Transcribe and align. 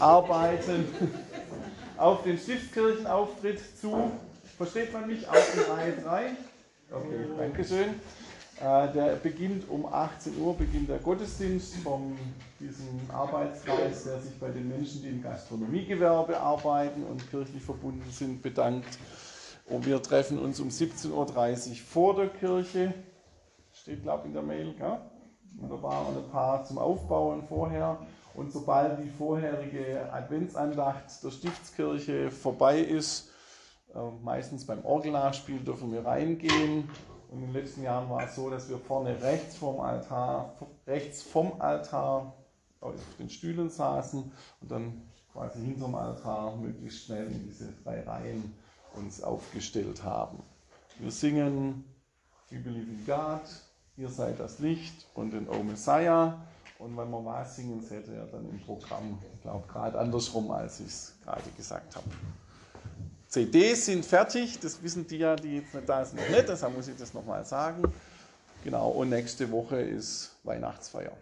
arbeiten 0.00 0.86
auf 1.96 2.22
den 2.22 2.38
Stiftskirchenauftritt 2.38 3.60
zu. 3.80 4.12
Versteht 4.56 4.92
man 4.92 5.06
mich? 5.06 5.28
Auf 5.28 5.54
in 5.54 5.72
Reihe 5.72 5.92
3. 5.92 6.30
Okay, 6.92 7.26
Dankeschön. 7.38 7.94
Äh, 8.60 8.92
der 8.92 9.16
beginnt 9.16 9.70
um 9.70 9.86
18 9.86 10.38
Uhr, 10.38 10.54
beginnt 10.54 10.90
der 10.90 10.98
Gottesdienst 10.98 11.76
von 11.76 12.14
diesem 12.58 13.00
Arbeitskreis, 13.10 14.04
der 14.04 14.20
sich 14.20 14.38
bei 14.38 14.50
den 14.50 14.68
Menschen, 14.68 15.02
die 15.02 15.08
im 15.08 15.22
Gastronomiegewerbe 15.22 16.38
arbeiten 16.38 17.04
und 17.04 17.30
kirchlich 17.30 17.62
verbunden 17.62 18.04
sind, 18.10 18.42
bedankt. 18.42 18.98
Und 19.66 19.86
wir 19.86 20.02
treffen 20.02 20.38
uns 20.38 20.60
um 20.60 20.68
17.30 20.68 21.10
Uhr 21.70 21.76
vor 21.76 22.16
der 22.16 22.28
Kirche. 22.28 22.92
Steht, 23.72 24.02
glaube 24.02 24.22
ich, 24.22 24.26
in 24.26 24.34
der 24.34 24.42
Mail. 24.42 24.74
Gell? 24.74 24.98
Und 25.58 25.70
da 25.70 25.82
waren 25.82 26.16
ein 26.16 26.30
paar 26.30 26.62
zum 26.64 26.76
Aufbauen 26.76 27.44
vorher. 27.48 27.98
Und 28.34 28.52
sobald 28.52 29.02
die 29.02 29.08
vorherige 29.08 30.12
Adventsandacht 30.12 31.22
der 31.22 31.30
Stiftskirche 31.30 32.30
vorbei 32.30 32.80
ist, 32.80 33.30
äh, 33.94 33.98
meistens 34.22 34.66
beim 34.66 34.84
Orgelnachspiel 34.84 35.60
dürfen 35.60 35.92
wir 35.92 36.04
reingehen. 36.04 36.88
Und 37.30 37.42
in 37.42 37.52
den 37.52 37.52
letzten 37.52 37.82
Jahren 37.82 38.08
war 38.10 38.24
es 38.24 38.34
so, 38.34 38.50
dass 38.50 38.68
wir 38.68 38.78
vorne 38.78 39.20
rechts 39.22 39.56
vom 39.56 39.80
Altar, 39.80 40.54
rechts 40.86 41.22
vom 41.22 41.60
Altar 41.60 42.34
auf 42.80 42.94
den 43.18 43.30
Stühlen 43.30 43.70
saßen 43.70 44.32
und 44.60 44.70
dann 44.70 45.02
quasi 45.32 45.60
hinterm 45.60 45.94
Altar 45.94 46.56
möglichst 46.56 47.04
schnell 47.04 47.26
in 47.30 47.44
diese 47.44 47.72
drei 47.84 48.02
Reihen 48.02 48.54
uns 48.94 49.22
aufgestellt 49.22 50.02
haben. 50.02 50.42
Wir 50.98 51.10
singen 51.10 51.84
We 52.50 52.58
Believe 52.58 52.90
in 52.90 53.06
God, 53.06 53.42
Ihr 53.96 54.08
seid 54.08 54.40
das 54.40 54.60
Licht 54.60 55.06
und 55.12 55.32
den 55.32 55.46
O 55.46 55.62
Messiah. 55.62 56.40
Und 56.80 56.96
wenn 56.96 57.10
wir 57.10 57.24
was 57.26 57.56
singen, 57.56 57.84
ihr 58.08 58.14
ja 58.14 58.24
dann 58.24 58.48
im 58.48 58.58
Programm, 58.60 59.18
ich 59.34 59.42
glaube, 59.42 59.68
gerade 59.68 59.98
andersrum, 59.98 60.50
als 60.50 60.80
ich 60.80 60.86
es 60.86 61.12
gerade 61.22 61.42
gesagt 61.54 61.94
habe. 61.94 62.06
CDs 63.28 63.84
sind 63.84 64.04
fertig, 64.04 64.58
das 64.60 64.82
wissen 64.82 65.06
die 65.06 65.18
ja, 65.18 65.36
die 65.36 65.58
jetzt 65.58 65.74
nicht 65.74 65.86
da 65.86 66.02
sind, 66.06 66.20
noch 66.20 66.28
nicht, 66.30 66.48
deshalb 66.48 66.74
muss 66.74 66.88
ich 66.88 66.96
das 66.96 67.12
nochmal 67.12 67.44
sagen. 67.44 67.82
Genau, 68.64 68.88
und 68.88 69.10
nächste 69.10 69.50
Woche 69.50 69.78
ist 69.78 70.30
Weihnachtsfeier. 70.42 71.12